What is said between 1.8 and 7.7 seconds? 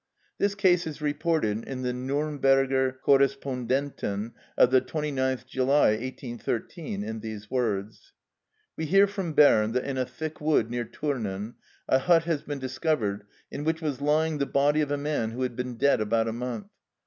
the "Nürnberger Correspondenten" of the 29th July 1813, in these